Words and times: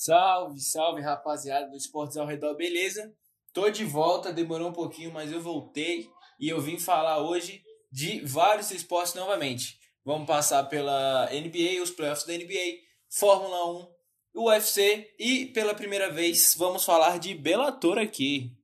Salve, 0.00 0.60
salve 0.60 1.00
rapaziada 1.02 1.68
do 1.68 1.76
Esportes 1.76 2.16
ao 2.16 2.24
Redor, 2.24 2.54
beleza? 2.54 3.12
Tô 3.52 3.68
de 3.68 3.84
volta, 3.84 4.32
demorou 4.32 4.68
um 4.68 4.72
pouquinho, 4.72 5.12
mas 5.12 5.32
eu 5.32 5.42
voltei 5.42 6.08
e 6.38 6.48
eu 6.48 6.60
vim 6.60 6.78
falar 6.78 7.18
hoje 7.18 7.64
de 7.90 8.20
vários 8.20 8.70
esportes 8.70 9.14
novamente. 9.14 9.76
Vamos 10.04 10.28
passar 10.28 10.62
pela 10.66 11.28
NBA, 11.32 11.82
os 11.82 11.90
playoffs 11.90 12.24
da 12.24 12.32
NBA, 12.32 12.78
Fórmula 13.10 13.88
1, 14.36 14.40
UFC 14.40 15.16
e 15.18 15.46
pela 15.46 15.74
primeira 15.74 16.12
vez 16.12 16.54
vamos 16.56 16.84
falar 16.84 17.18
de 17.18 17.34
Bellator 17.34 17.98
aqui. 17.98 18.56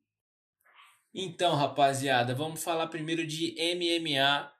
Então, 1.12 1.56
rapaziada, 1.56 2.32
vamos 2.32 2.62
falar 2.62 2.86
primeiro 2.86 3.26
de 3.26 3.56
MMA. 3.74 4.52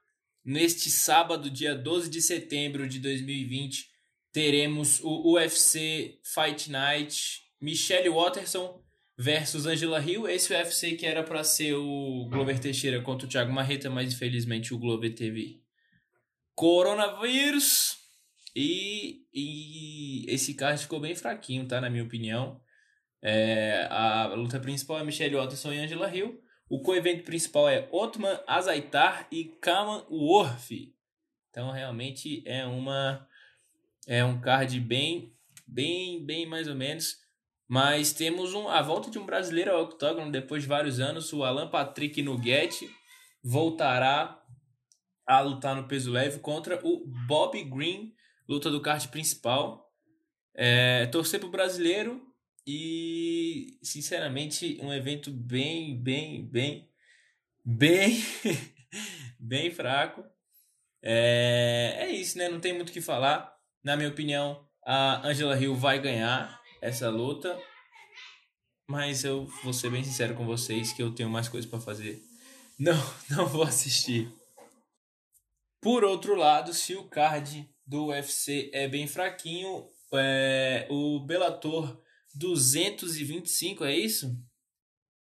Neste 0.45 0.91
sábado, 0.91 1.49
dia 1.49 1.73
12 1.73 2.11
de 2.11 2.21
setembro 2.21 2.89
de 2.89 2.99
2020, 2.99 3.94
teremos 4.35 5.01
o 5.05 5.35
UFC 5.35 6.19
Fight 6.25 6.69
Night 6.69 7.41
Michelle 7.61 8.11
Watterson 8.11 8.83
versus 9.17 9.65
Angela 9.65 10.01
Hill. 10.01 10.29
Esse 10.29 10.53
UFC 10.53 10.97
que 10.97 11.07
era 11.07 11.23
para 11.23 11.45
ser 11.45 11.75
o 11.75 12.27
Glover 12.29 12.59
Teixeira 12.59 13.01
contra 13.01 13.29
o 13.29 13.31
Thiago 13.31 13.53
Marreta, 13.53 13.89
mas 13.89 14.13
infelizmente 14.13 14.75
o 14.75 14.79
Glover 14.79 15.15
teve 15.15 15.63
coronavírus. 16.57 17.97
E, 18.57 19.25
e 19.33 20.27
esse 20.29 20.55
card 20.55 20.83
ficou 20.83 20.99
bem 20.99 21.15
fraquinho, 21.15 21.67
tá? 21.69 21.81
Na 21.81 21.89
minha 21.89 22.05
opinião. 22.05 22.61
É, 23.23 23.87
a 23.89 24.35
luta 24.35 24.59
principal 24.59 24.99
é 24.99 25.05
Michelle 25.05 25.37
Watterson 25.37 25.73
e 25.73 25.79
Angela 25.79 26.15
Hill. 26.15 26.43
O 26.69 26.81
co-evento 26.81 27.23
principal 27.23 27.69
é 27.69 27.89
Otman 27.93 28.41
Azaitar 28.49 29.29
e 29.31 29.45
Kaman 29.45 30.05
Worth. 30.11 30.73
Então 31.51 31.71
realmente 31.71 32.43
é 32.45 32.67
uma 32.67 33.29
é 34.07 34.25
um 34.25 34.41
card 34.41 34.79
bem, 34.81 35.35
bem, 35.67 36.25
bem 36.25 36.47
mais 36.47 36.69
ou 36.69 36.75
menos. 36.75 37.17
Mas 37.67 38.13
temos 38.13 38.53
um, 38.53 38.69
a 38.69 38.83
volta 38.83 39.11
de 39.11 39.19
um 39.19 39.25
brasileiro 39.25 39.71
ao 39.71 39.85
octógono 39.85 40.31
depois 40.31 40.63
de 40.63 40.69
vários 40.69 41.01
anos. 41.01 41.33
O 41.33 41.43
Alan 41.43 41.69
Patrick 41.69 42.21
Nugget 42.23 42.89
voltará 43.43 44.43
a 45.27 45.41
lutar 45.41 45.75
no 45.75 45.89
peso 45.89 46.11
leve 46.11 46.39
contra 46.41 46.79
o 46.87 47.07
Bob 47.27 47.63
Green, 47.65 48.15
luta 48.49 48.71
do 48.71 48.83
card 48.83 49.09
principal. 49.09 49.91
É, 50.55 51.07
torcer 51.07 51.41
para 51.41 51.49
o 51.49 51.53
brasileiro 51.53 52.23
e, 52.67 53.79
sinceramente, 53.83 54.79
um 54.81 54.93
evento 54.93 55.31
bem, 55.31 56.01
bem, 56.01 56.47
bem, 56.47 56.89
bem, 57.65 58.23
bem 59.41 59.71
fraco. 59.71 60.25
É, 61.03 61.97
é 62.01 62.11
isso, 62.11 62.39
né? 62.39 62.49
Não 62.49 62.61
tem 62.61 62.73
muito 62.73 62.91
o 62.91 62.93
que 62.93 63.01
falar. 63.01 63.54
Na 63.85 63.99
minha 63.99 64.09
opinião, 64.09 64.67
a 64.83 65.29
Angela 65.29 65.61
Hill 65.61 65.77
vai 65.77 66.01
ganhar 66.01 66.59
essa 66.81 67.11
luta. 67.11 67.61
Mas 68.89 69.25
eu 69.25 69.45
vou 69.63 69.75
ser 69.75 69.91
bem 69.91 70.03
sincero 70.03 70.35
com 70.35 70.47
vocês 70.47 70.93
que 70.95 71.03
eu 71.03 71.15
tenho 71.15 71.29
mais 71.29 71.49
coisas 71.49 71.71
para 71.71 71.79
fazer. 71.79 72.23
Não, 72.79 72.95
não 73.29 73.47
vou 73.47 73.63
assistir. 73.63 74.33
Por 75.83 76.03
outro 76.03 76.35
lado, 76.35 76.73
se 76.73 76.95
o 76.95 77.05
card 77.05 77.69
do 77.87 78.07
UFC 78.07 78.71
é 78.73 78.89
bem 78.89 79.07
fraquinho, 79.07 79.87
é, 80.15 80.87
o 80.89 81.21
Bellator 81.21 82.03
225, 82.35 83.85
é 83.85 83.95
isso? 83.95 84.35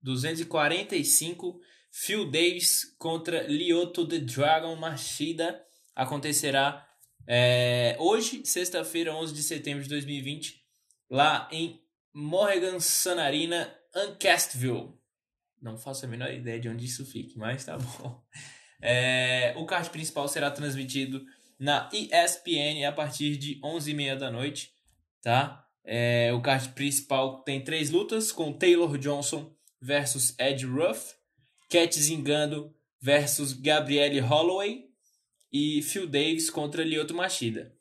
245, 0.02 1.60
Phil 1.92 2.32
Davis 2.32 2.96
contra 2.98 3.44
Lyoto 3.44 4.08
The 4.08 4.20
Dragon 4.20 4.76
Machida 4.78 5.62
acontecerá 5.94 6.88
é, 7.28 7.96
hoje, 8.00 8.46
sexta-feira, 8.46 9.16
11 9.16 9.34
de 9.34 9.44
setembro 9.44 9.84
de 9.84 9.90
2020, 9.90 10.62
lá 11.10 11.48
em 11.52 11.82
Morgan 12.14 12.80
Sanarina, 12.80 13.74
Uncastville. 13.96 14.94
Não 15.62 15.78
faço 15.78 16.06
a 16.06 16.08
menor 16.10 16.32
ideia 16.34 16.60
de 16.60 16.68
onde 16.68 16.86
isso 16.86 17.06
fique, 17.06 17.38
mas 17.38 17.66
tá 17.66 17.78
bom. 17.78 18.22
É, 18.86 19.54
o 19.56 19.66
card 19.66 19.90
principal 19.92 20.28
será 20.28 20.52
transmitido 20.52 21.24
na 21.58 21.90
ESPN 21.94 22.86
a 22.86 22.92
partir 22.92 23.38
de 23.38 23.58
11h30 23.62 24.18
da 24.18 24.30
noite, 24.30 24.74
tá? 25.22 25.66
É, 25.86 26.34
o 26.34 26.42
card 26.42 26.68
principal 26.74 27.42
tem 27.44 27.64
três 27.64 27.90
lutas, 27.90 28.30
com 28.30 28.52
Taylor 28.52 28.98
Johnson 28.98 29.56
versus 29.82 30.38
Ed 30.38 30.66
Ruff, 30.66 31.14
Cat 31.70 31.98
Zingando 31.98 32.76
versus 33.02 33.54
Gabrielle 33.54 34.20
Holloway 34.20 34.93
e 35.54 35.84
Phil 35.84 36.08
Davis 36.08 36.50
contra 36.50 36.84
Lyoto 36.84 37.14
Machida. 37.14 37.72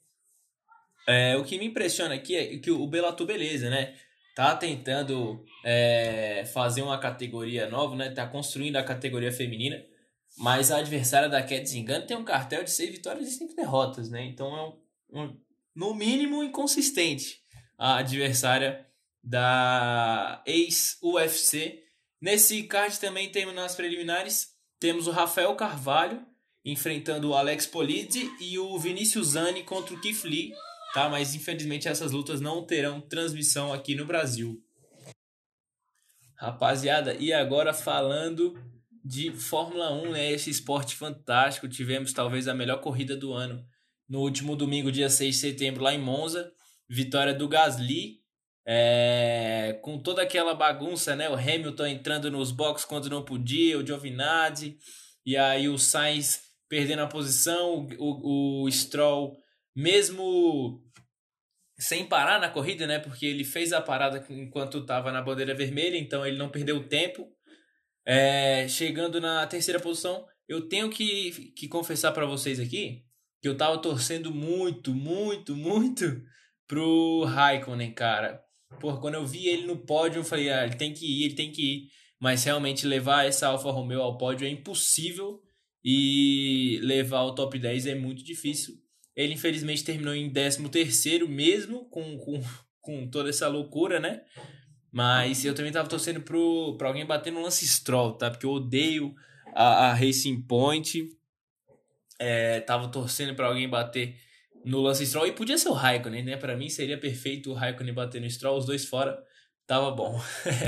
É, 1.08 1.36
o 1.36 1.42
que 1.42 1.58
me 1.58 1.64
impressiona 1.64 2.14
aqui 2.14 2.36
é 2.36 2.58
que 2.58 2.70
o 2.70 2.86
Bellator, 2.86 3.26
beleza, 3.26 3.70
né? 3.70 3.96
Tá 4.36 4.54
tentando 4.54 5.44
é, 5.64 6.44
fazer 6.52 6.82
uma 6.82 6.98
categoria 6.98 7.68
nova, 7.68 7.96
né? 7.96 8.10
Tá 8.10 8.26
construindo 8.26 8.76
a 8.76 8.84
categoria 8.84 9.32
feminina. 9.32 9.82
Mas 10.36 10.70
a 10.70 10.78
adversária 10.78 11.28
da 11.28 11.42
Cat 11.42 11.66
Zingano 11.66 12.06
tem 12.06 12.16
um 12.16 12.24
cartel 12.24 12.62
de 12.62 12.70
seis 12.70 12.90
vitórias 12.90 13.28
e 13.28 13.32
cinco 13.32 13.54
derrotas, 13.54 14.10
né? 14.10 14.24
Então 14.24 14.56
é 14.56 14.62
um, 14.62 15.22
um, 15.22 15.40
no 15.74 15.94
mínimo 15.94 16.42
inconsistente 16.42 17.40
a 17.76 17.98
adversária 17.98 18.86
da 19.22 20.42
ex-UFC. 20.46 21.82
Nesse 22.20 22.62
card 22.64 22.98
também 23.00 23.30
temos 23.30 23.54
nas 23.54 23.74
preliminares, 23.74 24.52
temos 24.78 25.06
o 25.06 25.10
Rafael 25.10 25.54
Carvalho 25.56 26.24
enfrentando 26.64 27.30
o 27.30 27.34
Alex 27.34 27.66
Polizzi 27.66 28.30
e 28.40 28.58
o 28.58 28.78
Vinícius 28.78 29.28
Zani 29.28 29.62
contra 29.62 29.94
o 29.94 30.00
Keith 30.00 30.24
Lee, 30.24 30.52
tá? 30.94 31.08
Mas 31.08 31.34
infelizmente 31.34 31.88
essas 31.88 32.12
lutas 32.12 32.40
não 32.40 32.64
terão 32.64 33.00
transmissão 33.00 33.72
aqui 33.72 33.94
no 33.94 34.06
Brasil. 34.06 34.62
Rapaziada, 36.36 37.14
e 37.14 37.32
agora 37.32 37.72
falando 37.72 38.54
de 39.04 39.32
Fórmula 39.32 39.92
1, 39.92 40.12
né? 40.12 40.32
Esse 40.32 40.50
esporte 40.50 40.94
fantástico, 40.94 41.68
tivemos 41.68 42.12
talvez 42.12 42.46
a 42.46 42.54
melhor 42.54 42.80
corrida 42.80 43.16
do 43.16 43.32
ano 43.32 43.64
no 44.08 44.20
último 44.20 44.54
domingo, 44.54 44.92
dia 44.92 45.08
6 45.08 45.34
de 45.34 45.40
setembro, 45.40 45.82
lá 45.82 45.94
em 45.94 45.98
Monza, 45.98 46.52
vitória 46.88 47.32
do 47.32 47.48
Gasly, 47.48 48.20
é, 48.66 49.78
com 49.82 49.98
toda 49.98 50.22
aquela 50.22 50.54
bagunça, 50.54 51.16
né? 51.16 51.28
O 51.28 51.34
Hamilton 51.34 51.86
entrando 51.86 52.30
nos 52.30 52.52
boxes 52.52 52.84
quando 52.84 53.08
não 53.08 53.24
podia, 53.24 53.78
o 53.78 53.86
Giovinazzi, 53.86 54.76
e 55.24 55.36
aí 55.36 55.68
o 55.68 55.78
Sainz 55.78 56.51
perdendo 56.72 57.02
a 57.02 57.06
posição, 57.06 57.86
o, 57.98 58.64
o 58.64 58.70
Stroll, 58.70 59.36
mesmo 59.76 60.82
sem 61.78 62.06
parar 62.06 62.40
na 62.40 62.48
corrida, 62.48 62.86
né? 62.86 62.98
Porque 62.98 63.26
ele 63.26 63.44
fez 63.44 63.74
a 63.74 63.80
parada 63.82 64.24
enquanto 64.30 64.78
estava 64.78 65.12
na 65.12 65.20
bandeira 65.20 65.54
vermelha, 65.54 65.98
então 65.98 66.26
ele 66.26 66.38
não 66.38 66.48
perdeu 66.48 66.88
tempo. 66.88 67.28
É, 68.06 68.66
chegando 68.68 69.20
na 69.20 69.46
terceira 69.46 69.78
posição, 69.78 70.24
eu 70.48 70.66
tenho 70.66 70.88
que, 70.88 71.52
que 71.54 71.68
confessar 71.68 72.10
para 72.12 72.24
vocês 72.24 72.58
aqui 72.58 73.02
que 73.42 73.48
eu 73.48 73.54
tava 73.54 73.76
torcendo 73.76 74.32
muito, 74.32 74.94
muito, 74.94 75.54
muito 75.54 76.22
pro 76.66 77.24
Raikkonen, 77.24 77.92
cara. 77.92 78.40
Por 78.80 78.98
quando 78.98 79.16
eu 79.16 79.26
vi 79.26 79.46
ele 79.46 79.66
no 79.66 79.84
pódio, 79.84 80.20
eu 80.20 80.24
falei, 80.24 80.48
ah, 80.48 80.64
ele 80.64 80.76
tem 80.76 80.94
que 80.94 81.04
ir, 81.04 81.26
ele 81.26 81.34
tem 81.34 81.52
que 81.52 81.62
ir. 81.62 81.88
Mas 82.18 82.44
realmente 82.44 82.86
levar 82.86 83.26
essa 83.26 83.48
Alfa 83.48 83.70
Romeo 83.70 84.00
ao 84.00 84.16
pódio 84.16 84.46
é 84.46 84.50
impossível 84.50 85.38
e 85.84 86.78
levar 86.82 87.22
o 87.22 87.34
top 87.34 87.58
10 87.58 87.86
é 87.86 87.94
muito 87.94 88.22
difícil. 88.22 88.74
Ele 89.14 89.34
infelizmente 89.34 89.84
terminou 89.84 90.14
em 90.14 90.32
13º 90.32 91.26
mesmo 91.28 91.84
com, 91.86 92.16
com, 92.18 92.42
com 92.80 93.08
toda 93.08 93.30
essa 93.30 93.48
loucura, 93.48 94.00
né? 94.00 94.22
Mas 94.90 95.44
eu 95.44 95.54
também 95.54 95.72
tava 95.72 95.88
torcendo 95.88 96.20
pro, 96.20 96.76
pra 96.76 96.88
alguém 96.88 97.06
bater 97.06 97.32
no 97.32 97.42
Lance 97.42 97.66
Stroll, 97.66 98.12
tá? 98.12 98.30
Porque 98.30 98.44
eu 98.44 98.50
odeio 98.50 99.14
a, 99.54 99.88
a 99.88 99.94
Racing 99.94 100.42
Point. 100.42 101.08
É, 102.18 102.60
tava 102.60 102.88
torcendo 102.88 103.34
para 103.34 103.46
alguém 103.46 103.68
bater 103.68 104.16
no 104.64 104.80
Lance 104.80 105.06
Stroll. 105.06 105.26
E 105.26 105.32
podia 105.32 105.56
ser 105.56 105.70
o 105.70 105.72
Raikkonen, 105.72 106.22
né? 106.22 106.36
Para 106.36 106.56
mim 106.56 106.68
seria 106.68 106.98
perfeito 106.98 107.50
o 107.50 107.54
Raikkonen 107.54 107.94
bater 107.94 108.20
no 108.20 108.28
Stroll, 108.28 108.58
os 108.58 108.66
dois 108.66 108.84
fora. 108.84 109.18
Tava 109.66 109.90
bom. 109.90 110.20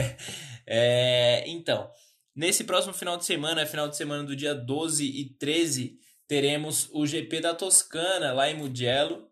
é, 0.67 1.45
então, 1.47 1.91
Nesse 2.35 2.65
próximo 2.65 2.93
final 2.93 3.17
de 3.17 3.25
semana, 3.25 3.65
final 3.65 3.89
de 3.89 3.97
semana 3.97 4.25
do 4.25 4.35
dia 4.35 4.55
12 4.55 5.05
e 5.05 5.31
13, 5.39 5.97
teremos 6.27 6.89
o 6.93 7.07
GP 7.07 7.41
da 7.41 7.55
Toscana 7.55 8.33
lá 8.33 8.51
em 8.51 8.57
Mugello. 8.57 9.31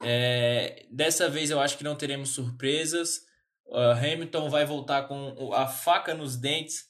É, 0.00 0.86
dessa 0.88 1.28
vez 1.28 1.50
eu 1.50 1.58
acho 1.58 1.76
que 1.76 1.82
não 1.82 1.96
teremos 1.96 2.30
surpresas. 2.30 3.22
Uh, 3.66 3.90
Hamilton 3.92 4.48
vai 4.48 4.64
voltar 4.64 5.08
com 5.08 5.52
a 5.52 5.66
faca 5.66 6.14
nos 6.14 6.36
dentes 6.36 6.84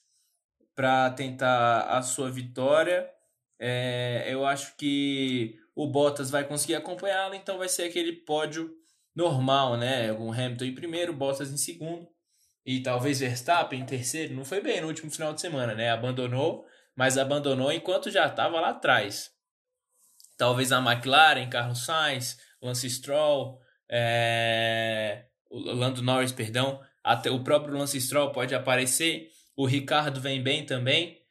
para 0.75 1.09
tentar 1.09 1.81
a 1.81 2.03
sua 2.03 2.29
vitória. 2.29 3.09
É, 3.57 4.25
eu 4.27 4.45
acho 4.45 4.75
que 4.77 5.57
o 5.73 5.87
Bottas 5.87 6.29
vai 6.29 6.43
conseguir 6.43 6.75
acompanhá-lo, 6.75 7.33
então 7.33 7.57
vai 7.57 7.69
ser 7.69 7.83
aquele 7.83 8.13
pódio 8.13 8.71
normal, 9.15 9.77
né? 9.77 10.13
Com 10.13 10.31
Hamilton 10.31 10.65
em 10.65 10.75
primeiro, 10.75 11.13
Bottas 11.13 11.51
em 11.51 11.57
segundo 11.57 12.14
e 12.65 12.81
talvez 12.81 13.19
Verstappen 13.19 13.81
em 13.81 13.85
terceiro, 13.85 14.33
não 14.33 14.43
foi 14.43 14.59
bem 14.59 14.81
no 14.81 14.87
último 14.87 15.11
final 15.11 15.33
de 15.33 15.41
semana, 15.41 15.75
né? 15.75 15.91
Abandonou, 15.91 16.65
mas 16.95 17.17
abandonou 17.17 17.71
enquanto 17.71 18.09
já 18.09 18.25
estava 18.25 18.59
lá 18.59 18.69
atrás. 18.69 19.29
Talvez 20.37 20.71
a 20.71 20.79
McLaren, 20.79 21.47
Carlos 21.49 21.85
Sainz, 21.85 22.37
Lance 22.61 22.89
Stroll, 22.89 23.59
é... 23.89 25.25
Lando 25.51 26.01
Norris, 26.01 26.31
perdão, 26.31 26.81
até 27.03 27.29
o 27.29 27.43
próprio 27.43 27.77
Lance 27.77 28.01
Stroll 28.01 28.31
pode 28.31 28.55
aparecer, 28.55 29.29
o 29.55 29.65
Ricardo 29.65 30.19
vem 30.19 30.41
bem 30.41 30.65
também. 30.65 31.21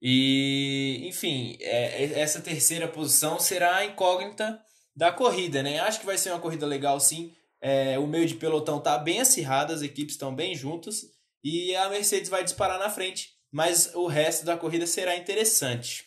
E, 0.00 1.02
enfim, 1.08 1.58
é, 1.60 2.04
é, 2.04 2.20
essa 2.20 2.40
terceira 2.40 2.86
posição 2.86 3.40
será 3.40 3.76
a 3.76 3.84
incógnita 3.84 4.60
da 4.94 5.10
corrida, 5.10 5.62
né? 5.62 5.80
Acho 5.80 6.00
que 6.00 6.06
vai 6.06 6.16
ser 6.16 6.30
uma 6.30 6.40
corrida 6.40 6.64
legal, 6.64 7.00
sim. 7.00 7.32
É, 7.60 7.98
o 7.98 8.06
meio 8.06 8.26
de 8.26 8.34
pelotão 8.34 8.80
tá 8.80 8.96
bem 8.98 9.20
acirrado, 9.20 9.72
as 9.72 9.82
equipes 9.82 10.14
estão 10.14 10.34
bem 10.34 10.54
juntas 10.54 11.02
e 11.42 11.74
a 11.74 11.88
Mercedes 11.88 12.28
vai 12.28 12.44
disparar 12.44 12.78
na 12.78 12.90
frente, 12.90 13.36
mas 13.50 13.94
o 13.94 14.06
resto 14.06 14.44
da 14.44 14.56
corrida 14.56 14.86
será 14.86 15.16
interessante. 15.16 16.06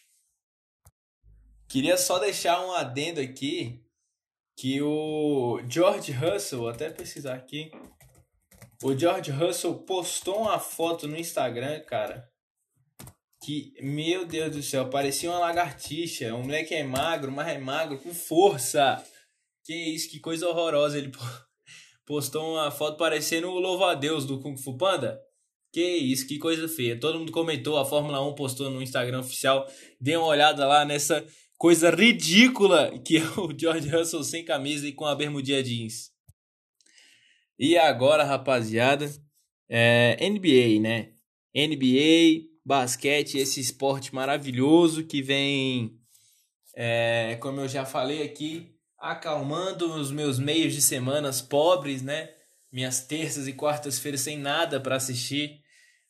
Queria 1.68 1.98
só 1.98 2.20
deixar 2.20 2.66
um 2.66 2.72
adendo 2.72 3.20
aqui 3.20 3.84
que 4.58 4.82
o 4.82 5.62
George 5.70 6.12
Russell, 6.12 6.68
até 6.68 6.90
pesquisar 6.90 7.34
aqui, 7.34 7.72
o 8.84 8.98
George 8.98 9.32
Russell 9.32 9.76
postou 9.80 10.42
uma 10.42 10.60
foto 10.60 11.08
no 11.08 11.18
Instagram, 11.18 11.80
cara, 11.82 12.30
que, 13.44 13.74
meu 13.82 14.26
Deus 14.26 14.56
do 14.56 14.62
céu, 14.64 14.90
parecia 14.90 15.30
uma 15.30 15.40
lagartixa. 15.40 16.34
Um 16.36 16.44
moleque 16.44 16.76
é 16.76 16.84
magro, 16.84 17.32
mas 17.32 17.48
é 17.48 17.58
magro 17.58 17.98
com 17.98 18.14
força. 18.14 19.04
Que 19.64 19.74
isso, 19.74 20.10
que 20.10 20.20
coisa 20.20 20.48
horrorosa. 20.48 20.98
Ele 20.98 21.12
postou 22.06 22.54
uma 22.54 22.72
foto 22.72 22.98
parecendo 22.98 23.48
o 23.48 23.60
louva-a-Deus 23.60 24.26
do 24.26 24.40
Kung 24.40 24.58
Fu 24.58 24.78
Panda. 24.78 25.20
Que 25.72 25.82
isso, 25.82 26.28
que 26.28 26.38
coisa 26.38 26.68
feia. 26.68 27.00
Todo 27.00 27.20
mundo 27.20 27.32
comentou, 27.32 27.78
a 27.78 27.86
Fórmula 27.86 28.22
1 28.28 28.36
postou 28.36 28.70
no 28.70 28.82
Instagram 28.82 29.20
oficial. 29.20 29.66
Dê 30.00 30.18
uma 30.18 30.28
olhada 30.28 30.68
lá 30.68 30.84
nessa 30.84 31.26
coisa 31.58 31.92
ridícula 31.92 32.92
que 33.06 33.18
é 33.18 33.24
o 33.40 33.58
George 33.58 33.88
Russell 33.88 34.24
sem 34.24 34.44
camisa 34.44 34.88
e 34.88 34.92
com 34.92 35.06
a 35.06 35.16
bermudinha 35.16 35.64
jeans. 35.64 36.12
E 37.58 37.78
agora, 37.78 38.24
rapaziada, 38.24 39.08
é 39.70 40.18
NBA, 40.28 40.82
né? 40.82 41.14
NBA, 41.56 42.50
basquete, 42.66 43.38
esse 43.38 43.60
esporte 43.60 44.14
maravilhoso 44.14 45.06
que 45.06 45.22
vem, 45.22 45.96
é, 46.76 47.38
como 47.40 47.62
eu 47.62 47.68
já 47.68 47.86
falei 47.86 48.24
aqui, 48.24 48.74
acalmando 49.02 49.92
os 49.96 50.12
meus 50.12 50.38
meios 50.38 50.74
de 50.74 50.82
semanas 50.82 51.42
pobres, 51.42 52.04
né? 52.04 52.30
Minhas 52.72 53.02
terças 53.02 53.48
e 53.48 53.54
quartas-feiras 53.54 54.22
sem 54.22 54.38
nada 54.38 54.80
para 54.80 54.96
assistir. 54.96 55.60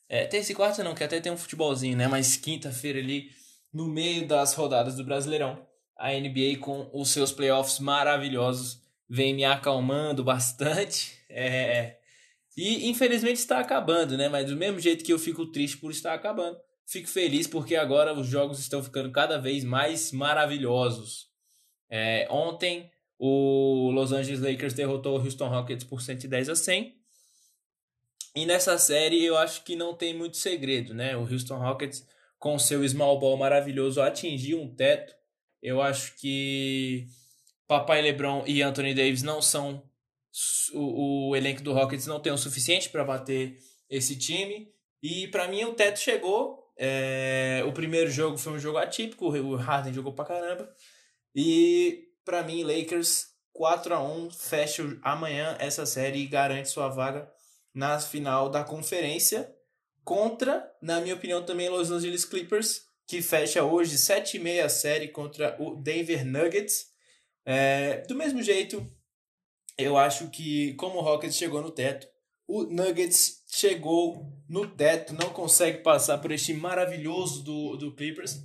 É, 0.08 0.26
terça 0.26 0.52
e 0.52 0.54
quarta 0.54 0.84
não, 0.84 0.94
que 0.94 1.02
até 1.02 1.18
tem 1.18 1.32
um 1.32 1.36
futebolzinho, 1.38 1.96
né? 1.96 2.06
Mas 2.06 2.36
quinta-feira 2.36 2.98
ali, 2.98 3.30
no 3.72 3.88
meio 3.88 4.28
das 4.28 4.52
rodadas 4.52 4.94
do 4.94 5.04
Brasileirão, 5.04 5.66
a 5.98 6.10
NBA 6.12 6.58
com 6.60 6.90
os 6.92 7.08
seus 7.08 7.32
playoffs 7.32 7.78
maravilhosos 7.78 8.82
vem 9.08 9.34
me 9.34 9.44
acalmando 9.44 10.22
bastante. 10.22 11.20
É, 11.34 11.96
e 12.54 12.90
infelizmente 12.90 13.38
está 13.38 13.58
acabando, 13.58 14.18
né? 14.18 14.28
Mas 14.28 14.50
do 14.50 14.54
mesmo 14.54 14.78
jeito 14.78 15.02
que 15.02 15.10
eu 15.10 15.18
fico 15.18 15.46
triste 15.46 15.78
por 15.78 15.90
estar 15.90 16.12
acabando, 16.12 16.58
fico 16.84 17.08
feliz 17.08 17.46
porque 17.46 17.74
agora 17.74 18.12
os 18.12 18.26
jogos 18.26 18.58
estão 18.58 18.82
ficando 18.82 19.10
cada 19.10 19.38
vez 19.38 19.64
mais 19.64 20.12
maravilhosos. 20.12 21.31
É, 21.94 22.26
ontem 22.30 22.90
o 23.18 23.90
Los 23.90 24.12
Angeles 24.12 24.40
Lakers 24.40 24.72
derrotou 24.72 25.18
o 25.18 25.22
Houston 25.22 25.48
Rockets 25.48 25.84
por 25.84 26.00
110 26.00 26.48
a 26.48 26.56
100. 26.56 26.96
E 28.34 28.46
nessa 28.46 28.78
série 28.78 29.22
eu 29.22 29.36
acho 29.36 29.62
que 29.62 29.76
não 29.76 29.94
tem 29.94 30.14
muito 30.14 30.38
segredo, 30.38 30.94
né? 30.94 31.14
O 31.14 31.30
Houston 31.30 31.58
Rockets 31.58 32.08
com 32.38 32.58
seu 32.58 32.82
small 32.88 33.20
ball 33.20 33.36
maravilhoso 33.36 34.00
atingiu 34.00 34.58
um 34.58 34.74
teto. 34.74 35.14
Eu 35.62 35.82
acho 35.82 36.16
que 36.16 37.06
Papai 37.68 38.00
LeBron 38.00 38.42
e 38.46 38.62
Anthony 38.62 38.94
Davis 38.94 39.22
não 39.22 39.42
são 39.42 39.82
o, 40.72 41.28
o 41.28 41.36
elenco 41.36 41.62
do 41.62 41.74
Rockets 41.74 42.06
não 42.06 42.20
tem 42.20 42.32
o 42.32 42.38
suficiente 42.38 42.88
para 42.88 43.04
bater 43.04 43.58
esse 43.90 44.16
time. 44.18 44.72
E 45.02 45.28
para 45.28 45.46
mim 45.46 45.64
o 45.64 45.74
teto 45.74 45.98
chegou. 45.98 46.62
É, 46.74 47.62
o 47.66 47.72
primeiro 47.72 48.10
jogo 48.10 48.38
foi 48.38 48.54
um 48.54 48.58
jogo 48.58 48.78
atípico, 48.78 49.26
o 49.26 49.56
Harden 49.56 49.92
jogou 49.92 50.14
pra 50.14 50.24
caramba. 50.24 50.74
E 51.34 52.08
para 52.24 52.42
mim, 52.42 52.62
Lakers 52.62 53.28
4 53.52 53.94
a 53.94 54.02
1 54.02 54.30
fecha 54.30 54.98
amanhã 55.02 55.56
essa 55.58 55.84
série 55.86 56.20
e 56.20 56.26
garante 56.26 56.68
sua 56.68 56.88
vaga 56.88 57.30
na 57.74 57.98
final 57.98 58.48
da 58.48 58.64
conferência 58.64 59.50
contra, 60.04 60.70
na 60.80 61.00
minha 61.00 61.14
opinião, 61.14 61.44
também 61.44 61.68
Los 61.68 61.90
Angeles 61.90 62.24
Clippers, 62.24 62.82
que 63.06 63.22
fecha 63.22 63.62
hoje 63.62 63.96
7 63.98 64.36
e 64.36 64.40
meia 64.40 64.66
a 64.66 64.68
série 64.68 65.08
contra 65.08 65.56
o 65.60 65.76
Denver 65.76 66.24
Nuggets. 66.24 66.86
É, 67.44 67.98
do 68.08 68.14
mesmo 68.14 68.42
jeito, 68.42 68.86
eu 69.76 69.96
acho 69.96 70.28
que 70.30 70.74
como 70.74 70.98
o 70.98 71.02
Rockets 71.02 71.36
chegou 71.36 71.62
no 71.62 71.70
teto, 71.70 72.06
o 72.46 72.64
Nuggets 72.64 73.44
chegou 73.48 74.26
no 74.48 74.66
teto, 74.66 75.14
não 75.14 75.30
consegue 75.30 75.78
passar 75.78 76.18
por 76.18 76.30
este 76.30 76.52
maravilhoso 76.52 77.42
do, 77.42 77.76
do 77.76 77.94
Clippers. 77.94 78.42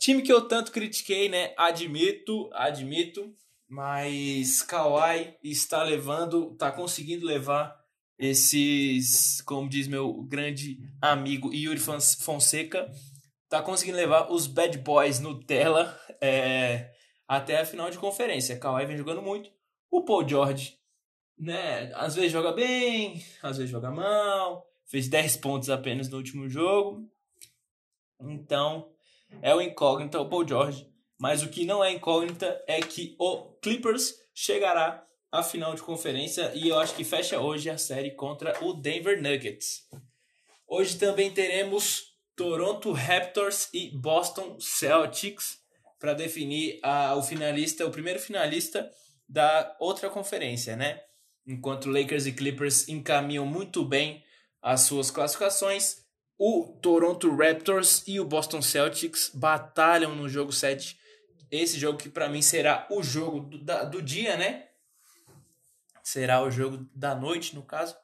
Time 0.00 0.22
que 0.22 0.32
eu 0.32 0.48
tanto 0.48 0.72
critiquei, 0.72 1.28
né? 1.28 1.52
Admito, 1.58 2.48
admito, 2.54 3.36
mas 3.68 4.62
Kawhi 4.62 5.36
está 5.44 5.82
levando, 5.82 6.52
está 6.54 6.72
conseguindo 6.72 7.26
levar 7.26 7.78
esses, 8.18 9.42
como 9.42 9.68
diz 9.68 9.86
meu 9.86 10.22
grande 10.22 10.78
amigo 11.02 11.52
Yuri 11.52 11.78
Fonseca, 11.78 12.90
está 13.44 13.60
conseguindo 13.60 13.98
levar 13.98 14.32
os 14.32 14.46
bad 14.46 14.78
boys 14.78 15.20
Nutella 15.20 15.94
é, 16.18 16.90
até 17.28 17.60
a 17.60 17.66
final 17.66 17.90
de 17.90 17.98
conferência. 17.98 18.58
Kawhi 18.58 18.86
vem 18.86 18.96
jogando 18.96 19.20
muito. 19.20 19.50
O 19.90 20.02
Paul 20.02 20.26
George, 20.26 20.78
né, 21.38 21.92
às 21.94 22.14
vezes 22.14 22.32
joga 22.32 22.52
bem, 22.52 23.22
às 23.42 23.58
vezes 23.58 23.70
joga 23.70 23.90
mal, 23.90 24.66
fez 24.86 25.08
10 25.08 25.36
pontos 25.36 25.68
apenas 25.68 26.08
no 26.08 26.16
último 26.16 26.48
jogo. 26.48 27.06
Então, 28.18 28.90
é 29.42 29.54
o 29.54 29.60
incógnita 29.60 30.20
o 30.20 30.28
Paul 30.28 30.46
George, 30.46 30.86
mas 31.18 31.42
o 31.42 31.48
que 31.48 31.64
não 31.64 31.84
é 31.84 31.92
incógnita 31.92 32.62
é 32.66 32.80
que 32.80 33.14
o 33.18 33.52
Clippers 33.60 34.14
chegará 34.34 35.06
à 35.30 35.42
final 35.42 35.74
de 35.74 35.82
conferência 35.82 36.50
e 36.54 36.68
eu 36.68 36.78
acho 36.78 36.94
que 36.94 37.04
fecha 37.04 37.38
hoje 37.40 37.70
a 37.70 37.78
série 37.78 38.12
contra 38.12 38.64
o 38.64 38.72
Denver 38.72 39.22
Nuggets. 39.22 39.88
Hoje 40.66 40.96
também 40.98 41.30
teremos 41.30 42.14
Toronto 42.34 42.92
Raptors 42.92 43.68
e 43.72 43.90
Boston 43.90 44.58
Celtics 44.58 45.58
para 45.98 46.14
definir 46.14 46.80
a, 46.82 47.14
o 47.14 47.22
finalista, 47.22 47.86
o 47.86 47.90
primeiro 47.90 48.18
finalista 48.18 48.90
da 49.28 49.76
outra 49.78 50.08
conferência, 50.08 50.74
né? 50.74 51.00
Enquanto 51.46 51.90
Lakers 51.90 52.26
e 52.26 52.32
Clippers 52.32 52.88
encaminham 52.88 53.44
muito 53.44 53.84
bem 53.84 54.24
as 54.62 54.82
suas 54.82 55.10
classificações, 55.10 55.98
o 56.42 56.66
Toronto 56.80 57.36
Raptors 57.36 58.02
e 58.06 58.18
o 58.18 58.24
Boston 58.24 58.62
Celtics 58.62 59.30
batalham 59.34 60.16
no 60.16 60.26
jogo 60.26 60.50
7. 60.50 60.98
Esse 61.50 61.78
jogo 61.78 61.98
que 61.98 62.08
para 62.08 62.30
mim 62.30 62.40
será 62.40 62.86
o 62.90 63.02
jogo 63.02 63.40
do, 63.40 63.62
da, 63.62 63.84
do 63.84 64.00
dia, 64.00 64.38
né? 64.38 64.68
Será 66.02 66.42
o 66.42 66.50
jogo 66.50 66.88
da 66.94 67.14
noite, 67.14 67.54
no 67.54 67.62
caso. 67.62 67.94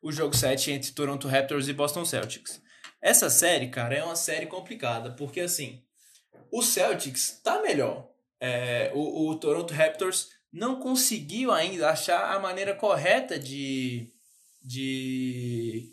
O 0.00 0.10
jogo 0.10 0.34
7 0.34 0.70
entre 0.70 0.92
Toronto 0.92 1.28
Raptors 1.28 1.68
e 1.68 1.74
Boston 1.74 2.06
Celtics. 2.06 2.58
Essa 3.02 3.28
série, 3.28 3.68
cara, 3.68 3.94
é 3.94 4.02
uma 4.02 4.16
série 4.16 4.46
complicada, 4.46 5.10
porque 5.12 5.40
assim, 5.40 5.84
o 6.50 6.62
Celtics 6.62 7.38
tá 7.44 7.60
melhor. 7.60 8.10
É, 8.40 8.92
o, 8.94 9.28
o 9.28 9.34
Toronto 9.38 9.74
Raptors 9.74 10.30
não 10.50 10.80
conseguiu 10.80 11.52
ainda 11.52 11.90
achar 11.90 12.34
a 12.34 12.38
maneira 12.38 12.74
correta 12.74 13.38
de, 13.38 14.10
de, 14.62 15.92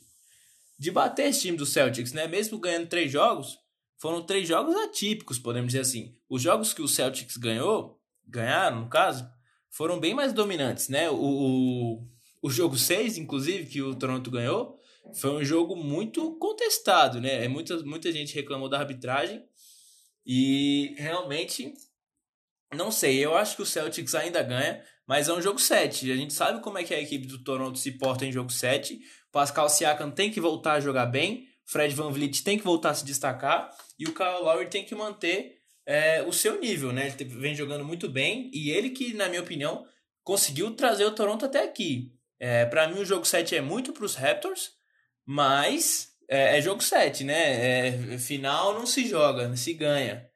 de 0.81 0.89
bater 0.89 1.27
esse 1.27 1.41
time 1.41 1.55
do 1.55 1.63
Celtics, 1.63 2.11
né? 2.11 2.27
Mesmo 2.27 2.57
ganhando 2.57 2.87
três 2.87 3.11
jogos, 3.11 3.59
foram 3.99 4.23
três 4.23 4.47
jogos 4.47 4.75
atípicos, 4.75 5.37
podemos 5.37 5.67
dizer 5.67 5.81
assim. 5.81 6.15
Os 6.27 6.41
jogos 6.41 6.73
que 6.73 6.81
o 6.81 6.87
Celtics 6.87 7.37
ganhou, 7.37 8.01
ganharam 8.27 8.81
no 8.81 8.89
caso, 8.89 9.29
foram 9.69 9.99
bem 9.99 10.15
mais 10.15 10.33
dominantes, 10.33 10.89
né? 10.89 11.07
O, 11.07 11.19
o, 11.19 12.07
o 12.41 12.49
jogo 12.49 12.79
6, 12.79 13.19
inclusive, 13.19 13.67
que 13.67 13.79
o 13.79 13.93
Toronto 13.93 14.31
ganhou, 14.31 14.75
foi 15.13 15.29
um 15.29 15.43
jogo 15.43 15.75
muito 15.75 16.35
contestado, 16.39 17.21
né? 17.21 17.47
Muita, 17.47 17.77
muita 17.83 18.11
gente 18.11 18.33
reclamou 18.33 18.67
da 18.67 18.79
arbitragem 18.79 19.45
e 20.25 20.95
realmente 20.97 21.75
não 22.75 22.91
sei, 22.91 23.23
eu 23.23 23.35
acho 23.35 23.55
que 23.55 23.61
o 23.61 23.65
Celtics 23.65 24.15
ainda 24.15 24.41
ganha, 24.41 24.83
mas 25.07 25.27
é 25.27 25.33
um 25.33 25.41
jogo 25.41 25.59
7. 25.59 26.11
A 26.11 26.15
gente 26.15 26.33
sabe 26.33 26.61
como 26.61 26.77
é 26.77 26.83
que 26.83 26.93
a 26.93 27.01
equipe 27.01 27.27
do 27.27 27.43
Toronto 27.43 27.77
se 27.77 27.91
porta 27.97 28.25
em 28.25 28.31
jogo 28.31 28.51
7. 28.51 28.99
Pascal 29.31 29.69
Siakam 29.69 30.11
tem 30.11 30.31
que 30.31 30.39
voltar 30.39 30.73
a 30.73 30.79
jogar 30.79 31.05
bem, 31.05 31.47
Fred 31.65 31.93
Van 31.95 32.11
Vliet 32.11 32.43
tem 32.43 32.57
que 32.57 32.63
voltar 32.63 32.89
a 32.89 32.93
se 32.93 33.05
destacar 33.05 33.69
e 33.97 34.05
o 34.05 34.13
Kyle 34.13 34.41
Lowry 34.41 34.69
tem 34.69 34.83
que 34.83 34.93
manter 34.93 35.57
é, 35.85 36.21
o 36.23 36.33
seu 36.33 36.59
nível, 36.59 36.91
né? 36.91 37.13
Ele 37.17 37.29
vem 37.35 37.55
jogando 37.55 37.85
muito 37.85 38.09
bem 38.09 38.51
e 38.53 38.71
ele 38.71 38.89
que, 38.89 39.13
na 39.13 39.29
minha 39.29 39.41
opinião, 39.41 39.85
conseguiu 40.23 40.71
trazer 40.75 41.05
o 41.05 41.15
Toronto 41.15 41.45
até 41.45 41.63
aqui. 41.63 42.13
É, 42.39 42.65
para 42.65 42.87
mim, 42.87 42.99
o 42.99 43.05
jogo 43.05 43.25
7 43.25 43.55
é 43.55 43.61
muito 43.61 43.93
para 43.93 44.05
os 44.05 44.15
Raptors, 44.15 44.71
mas 45.25 46.09
é, 46.27 46.57
é, 46.57 46.61
jogo 46.61 46.81
7, 46.81 47.23
né? 47.23 47.87
É, 47.87 48.17
final 48.17 48.73
não 48.73 48.85
se 48.85 49.07
joga, 49.07 49.55
se 49.55 49.73
ganha. 49.73 50.27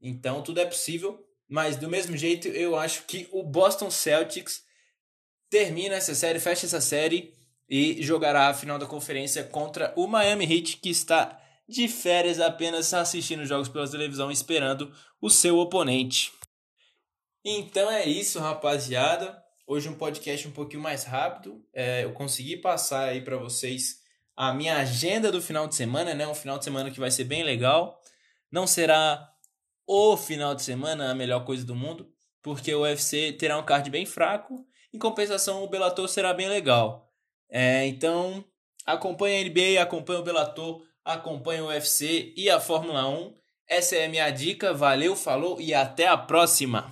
Então, 0.00 0.42
tudo 0.42 0.60
é 0.60 0.66
possível. 0.66 1.25
Mas 1.48 1.76
do 1.76 1.88
mesmo 1.88 2.16
jeito, 2.16 2.48
eu 2.48 2.76
acho 2.76 3.04
que 3.04 3.28
o 3.30 3.42
Boston 3.42 3.90
Celtics 3.90 4.64
termina 5.48 5.94
essa 5.94 6.14
série, 6.14 6.40
fecha 6.40 6.66
essa 6.66 6.80
série 6.80 7.32
e 7.68 8.02
jogará 8.02 8.48
a 8.48 8.54
final 8.54 8.78
da 8.78 8.86
conferência 8.86 9.44
contra 9.44 9.92
o 9.96 10.06
Miami 10.06 10.44
Heat, 10.44 10.78
que 10.78 10.90
está 10.90 11.40
de 11.68 11.88
férias 11.88 12.40
apenas 12.40 12.92
assistindo 12.94 13.44
jogos 13.44 13.68
pela 13.68 13.88
televisão, 13.88 14.30
esperando 14.30 14.92
o 15.20 15.28
seu 15.28 15.58
oponente. 15.58 16.32
Então 17.44 17.90
é 17.90 18.04
isso, 18.04 18.40
rapaziada. 18.40 19.42
Hoje 19.66 19.88
um 19.88 19.94
podcast 19.94 20.46
um 20.46 20.52
pouquinho 20.52 20.82
mais 20.82 21.04
rápido. 21.04 21.64
É, 21.72 22.04
eu 22.04 22.12
consegui 22.12 22.56
passar 22.56 23.08
aí 23.08 23.20
para 23.20 23.36
vocês 23.36 24.00
a 24.36 24.52
minha 24.52 24.76
agenda 24.76 25.32
do 25.32 25.42
final 25.42 25.66
de 25.66 25.74
semana, 25.74 26.14
né? 26.14 26.26
Um 26.26 26.34
final 26.34 26.58
de 26.58 26.64
semana 26.64 26.90
que 26.90 27.00
vai 27.00 27.10
ser 27.10 27.24
bem 27.24 27.42
legal. 27.42 28.00
Não 28.50 28.66
será 28.66 29.28
o 29.86 30.16
final 30.16 30.54
de 30.54 30.62
semana 30.62 31.10
a 31.10 31.14
melhor 31.14 31.44
coisa 31.44 31.64
do 31.64 31.74
mundo, 31.74 32.10
porque 32.42 32.74
o 32.74 32.82
UFC 32.82 33.32
terá 33.32 33.56
um 33.58 33.64
card 33.64 33.88
bem 33.90 34.04
fraco. 34.04 34.64
Em 34.92 34.98
compensação, 34.98 35.62
o 35.62 35.68
Bellator 35.68 36.08
será 36.08 36.34
bem 36.34 36.48
legal. 36.48 37.10
É, 37.48 37.86
então, 37.86 38.44
acompanhe 38.84 39.40
a 39.40 39.48
NBA, 39.48 39.82
acompanhe 39.82 40.20
o 40.20 40.24
Bellator, 40.24 40.82
acompanhe 41.04 41.60
o 41.60 41.66
UFC 41.66 42.34
e 42.36 42.50
a 42.50 42.58
Fórmula 42.58 43.08
1. 43.08 43.34
Essa 43.68 43.96
é 43.96 44.06
a 44.06 44.08
minha 44.08 44.30
dica. 44.30 44.74
Valeu, 44.74 45.14
falou 45.14 45.60
e 45.60 45.72
até 45.72 46.06
a 46.06 46.16
próxima! 46.16 46.84